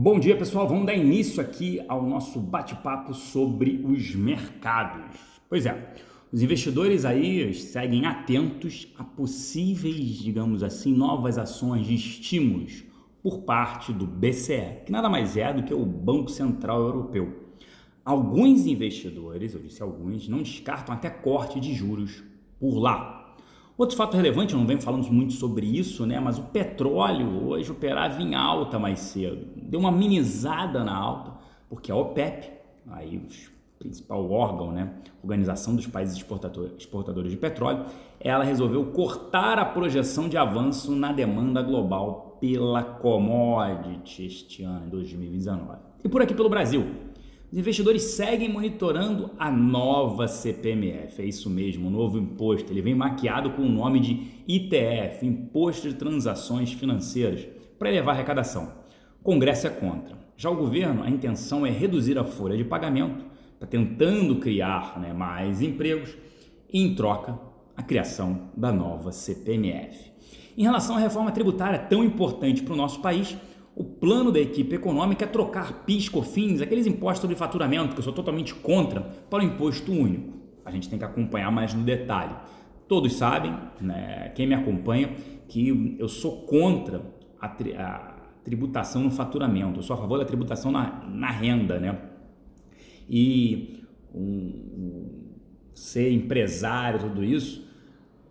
Bom 0.00 0.20
dia, 0.20 0.36
pessoal. 0.36 0.68
Vamos 0.68 0.86
dar 0.86 0.94
início 0.94 1.42
aqui 1.42 1.80
ao 1.88 2.06
nosso 2.06 2.38
bate-papo 2.38 3.12
sobre 3.12 3.84
os 3.84 4.14
mercados. 4.14 5.18
Pois 5.48 5.66
é, 5.66 5.92
os 6.32 6.40
investidores 6.40 7.04
aí 7.04 7.52
seguem 7.52 8.06
atentos 8.06 8.86
a 8.96 9.02
possíveis, 9.02 10.20
digamos 10.20 10.62
assim, 10.62 10.94
novas 10.94 11.36
ações 11.36 11.84
de 11.84 11.96
estímulos 11.96 12.84
por 13.20 13.38
parte 13.38 13.92
do 13.92 14.06
BCE, 14.06 14.84
que 14.86 14.92
nada 14.92 15.08
mais 15.08 15.36
é 15.36 15.52
do 15.52 15.64
que 15.64 15.74
o 15.74 15.84
Banco 15.84 16.30
Central 16.30 16.80
Europeu. 16.80 17.56
Alguns 18.04 18.68
investidores, 18.68 19.52
eu 19.52 19.60
disse 19.60 19.82
alguns, 19.82 20.28
não 20.28 20.44
descartam 20.44 20.94
até 20.94 21.10
corte 21.10 21.58
de 21.58 21.74
juros 21.74 22.22
por 22.60 22.78
lá. 22.78 23.27
Outro 23.78 23.96
fato 23.96 24.16
relevante, 24.16 24.56
não 24.56 24.66
venho 24.66 24.82
falando 24.82 25.08
muito 25.08 25.34
sobre 25.34 25.64
isso, 25.64 26.04
né? 26.04 26.18
Mas 26.18 26.36
o 26.36 26.42
petróleo 26.42 27.46
hoje 27.46 27.70
operava 27.70 28.20
em 28.20 28.34
alta 28.34 28.76
mais 28.76 28.98
cedo. 28.98 29.46
Deu 29.54 29.78
uma 29.78 29.92
minimizada 29.92 30.82
na 30.82 30.96
alta, 30.96 31.32
porque 31.68 31.92
a 31.92 31.94
OPEP, 31.94 32.50
aí 32.90 33.16
o 33.18 33.78
principal 33.78 34.28
órgão, 34.32 34.72
né? 34.72 34.94
Organização 35.22 35.76
dos 35.76 35.86
Países 35.86 36.16
Exportadores 36.16 37.30
de 37.30 37.36
Petróleo, 37.36 37.84
ela 38.18 38.42
resolveu 38.42 38.84
cortar 38.86 39.60
a 39.60 39.64
projeção 39.64 40.28
de 40.28 40.36
avanço 40.36 40.90
na 40.96 41.12
demanda 41.12 41.62
global 41.62 42.36
pela 42.40 42.82
commodity 42.82 44.26
este 44.26 44.64
ano, 44.64 44.86
em 44.86 44.90
2019. 44.90 45.78
E 46.02 46.08
por 46.08 46.20
aqui 46.20 46.34
pelo 46.34 46.48
Brasil, 46.48 46.84
os 47.50 47.58
investidores 47.58 48.02
seguem 48.02 48.50
monitorando 48.50 49.30
a 49.38 49.50
nova 49.50 50.28
CPMF, 50.28 51.22
é 51.22 51.24
isso 51.24 51.48
mesmo, 51.48 51.88
o 51.88 51.90
novo 51.90 52.18
imposto. 52.18 52.70
Ele 52.70 52.82
vem 52.82 52.94
maquiado 52.94 53.52
com 53.52 53.62
o 53.62 53.68
nome 53.68 54.00
de 54.00 54.26
ITF, 54.46 55.24
Imposto 55.24 55.88
de 55.88 55.94
Transações 55.94 56.74
Financeiras, 56.74 57.48
para 57.78 57.88
elevar 57.88 58.14
a 58.14 58.18
arrecadação. 58.18 58.70
O 59.18 59.24
Congresso 59.24 59.66
é 59.66 59.70
contra. 59.70 60.14
Já 60.36 60.50
o 60.50 60.56
governo, 60.56 61.02
a 61.02 61.08
intenção 61.08 61.64
é 61.64 61.70
reduzir 61.70 62.18
a 62.18 62.24
folha 62.24 62.54
de 62.54 62.64
pagamento, 62.64 63.24
está 63.54 63.66
tentando 63.66 64.36
criar 64.36 65.00
né, 65.00 65.14
mais 65.14 65.62
empregos 65.62 66.14
e, 66.70 66.82
em 66.82 66.94
troca, 66.94 67.38
a 67.74 67.82
criação 67.82 68.50
da 68.54 68.70
nova 68.70 69.10
CPMF. 69.10 70.12
Em 70.56 70.64
relação 70.64 70.96
à 70.96 70.98
reforma 70.98 71.32
tributária 71.32 71.78
tão 71.78 72.04
importante 72.04 72.62
para 72.62 72.74
o 72.74 72.76
nosso 72.76 73.00
país, 73.00 73.38
plano 74.00 74.30
da 74.30 74.40
equipe 74.40 74.74
econômica 74.74 75.24
é 75.24 75.28
trocar 75.28 75.84
PIS, 75.84 76.08
COFINS, 76.08 76.60
aqueles 76.60 76.86
impostos 76.86 77.22
sobre 77.22 77.36
faturamento 77.36 77.94
que 77.94 77.98
eu 77.98 78.04
sou 78.04 78.12
totalmente 78.12 78.54
contra, 78.54 79.00
para 79.00 79.42
o 79.42 79.46
imposto 79.46 79.92
único. 79.92 80.38
A 80.64 80.70
gente 80.70 80.88
tem 80.88 80.98
que 80.98 81.04
acompanhar 81.04 81.50
mais 81.50 81.74
no 81.74 81.82
detalhe. 81.82 82.34
Todos 82.86 83.14
sabem, 83.14 83.54
né, 83.80 84.32
quem 84.34 84.46
me 84.46 84.54
acompanha, 84.54 85.14
que 85.46 85.96
eu 85.98 86.08
sou 86.08 86.42
contra 86.42 87.02
a, 87.40 87.48
tri 87.48 87.74
a, 87.74 88.16
tributação 88.44 89.02
no 89.02 89.10
faturamento. 89.10 89.80
Eu 89.80 89.82
sou 89.82 89.94
a 89.94 89.98
favor 89.98 90.18
da 90.18 90.24
tributação 90.24 90.70
na, 90.70 91.06
na 91.06 91.30
renda, 91.30 91.78
né? 91.78 91.98
E 93.08 93.82
um, 94.14 94.20
um, 94.20 95.06
ser 95.74 96.10
empresário, 96.12 97.00
tudo 97.00 97.24
isso, 97.24 97.66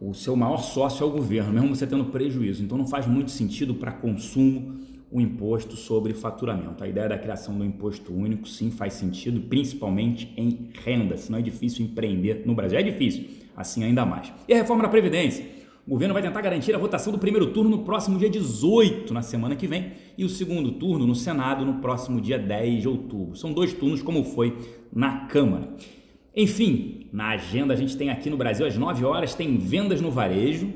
o 0.00 0.12
seu 0.12 0.36
maior 0.36 0.58
sócio 0.58 1.02
é 1.02 1.06
o 1.06 1.10
governo, 1.10 1.52
mesmo 1.52 1.74
você 1.74 1.86
tendo 1.86 2.06
prejuízo. 2.06 2.62
Então 2.62 2.76
não 2.76 2.86
faz 2.86 3.06
muito 3.06 3.30
sentido 3.30 3.74
para 3.74 3.92
consumo 3.92 4.80
o 5.12 5.20
imposto 5.20 5.76
sobre 5.76 6.14
faturamento. 6.14 6.82
A 6.82 6.88
ideia 6.88 7.10
da 7.10 7.18
criação 7.18 7.56
do 7.56 7.64
imposto 7.64 8.14
único 8.14 8.48
sim 8.48 8.70
faz 8.70 8.94
sentido, 8.94 9.42
principalmente 9.42 10.32
em 10.36 10.70
renda, 10.84 11.18
senão 11.18 11.38
é 11.38 11.42
difícil 11.42 11.84
empreender 11.84 12.42
no 12.46 12.54
Brasil. 12.54 12.78
É 12.78 12.82
difícil, 12.82 13.26
assim 13.54 13.84
ainda 13.84 14.06
mais. 14.06 14.32
E 14.48 14.54
a 14.54 14.56
reforma 14.56 14.82
da 14.82 14.88
Previdência? 14.88 15.44
O 15.86 15.90
governo 15.90 16.14
vai 16.14 16.22
tentar 16.22 16.40
garantir 16.40 16.74
a 16.74 16.78
votação 16.78 17.12
do 17.12 17.18
primeiro 17.18 17.48
turno 17.48 17.68
no 17.68 17.80
próximo 17.80 18.18
dia 18.18 18.30
18, 18.30 19.12
na 19.12 19.20
semana 19.20 19.54
que 19.54 19.66
vem, 19.66 19.92
e 20.16 20.24
o 20.24 20.28
segundo 20.28 20.72
turno 20.72 21.06
no 21.06 21.14
Senado 21.14 21.64
no 21.64 21.74
próximo 21.80 22.20
dia 22.20 22.38
10 22.38 22.82
de 22.82 22.88
outubro. 22.88 23.36
São 23.36 23.52
dois 23.52 23.74
turnos, 23.74 24.00
como 24.00 24.24
foi 24.24 24.56
na 24.92 25.26
Câmara. 25.26 25.74
Enfim, 26.34 27.08
na 27.12 27.30
agenda 27.30 27.74
a 27.74 27.76
gente 27.76 27.96
tem 27.96 28.08
aqui 28.08 28.30
no 28.30 28.36
Brasil 28.36 28.64
às 28.64 28.78
9 28.78 29.04
horas, 29.04 29.34
tem 29.34 29.58
vendas 29.58 30.00
no 30.00 30.10
varejo 30.10 30.72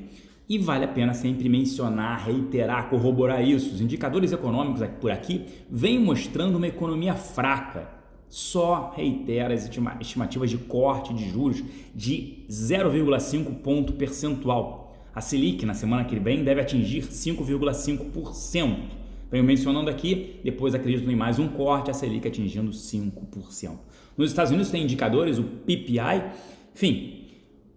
e 0.48 0.58
vale 0.58 0.84
a 0.84 0.88
pena 0.88 1.12
sempre 1.12 1.48
mencionar, 1.48 2.24
reiterar, 2.24 2.88
corroborar 2.88 3.46
isso. 3.46 3.74
Os 3.74 3.80
indicadores 3.80 4.32
econômicos 4.32 4.86
por 5.00 5.10
aqui 5.10 5.44
vêm 5.68 5.98
mostrando 5.98 6.56
uma 6.56 6.68
economia 6.68 7.14
fraca. 7.14 7.88
Só 8.28 8.92
reitera 8.96 9.54
as 9.54 9.68
estimativas 10.00 10.50
de 10.50 10.58
corte 10.58 11.14
de 11.14 11.28
juros 11.30 11.62
de 11.94 12.44
0,5 12.48 13.56
ponto 13.56 13.92
percentual. 13.94 14.94
A 15.14 15.20
Selic 15.20 15.64
na 15.64 15.74
semana 15.74 16.04
que 16.04 16.18
vem 16.18 16.44
deve 16.44 16.60
atingir 16.60 17.02
5,5%. 17.02 18.76
Venho 19.30 19.42
mencionando 19.42 19.90
aqui, 19.90 20.40
depois 20.44 20.74
acredito 20.74 21.10
em 21.10 21.16
mais 21.16 21.38
um 21.38 21.48
corte, 21.48 21.90
a 21.90 21.94
Selic 21.94 22.28
atingindo 22.28 22.70
5%. 22.70 23.70
Nos 24.16 24.30
Estados 24.30 24.52
Unidos 24.52 24.70
tem 24.70 24.84
indicadores, 24.84 25.38
o 25.38 25.42
PPI, 25.42 26.22
enfim, 26.74 27.25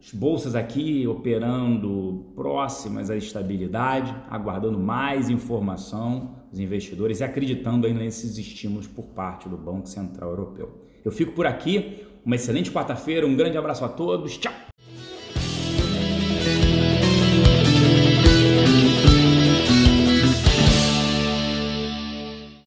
as 0.01 0.13
bolsas 0.13 0.55
aqui 0.55 1.05
operando 1.05 2.25
próximas 2.33 3.09
à 3.09 3.17
estabilidade, 3.17 4.15
aguardando 4.29 4.79
mais 4.79 5.29
informação 5.29 6.35
dos 6.49 6.59
investidores 6.59 7.19
e 7.19 7.23
acreditando 7.23 7.85
ainda 7.85 7.99
nesses 7.99 8.37
estímulos 8.37 8.87
por 8.87 9.07
parte 9.07 9.49
do 9.49 9.57
Banco 9.57 9.87
Central 9.87 10.29
Europeu. 10.31 10.85
Eu 11.03 11.11
fico 11.11 11.33
por 11.33 11.45
aqui, 11.45 12.05
uma 12.25 12.35
excelente 12.35 12.71
quarta-feira, 12.71 13.27
um 13.27 13.35
grande 13.35 13.57
abraço 13.57 13.83
a 13.83 13.89
todos, 13.89 14.37
tchau! 14.37 14.68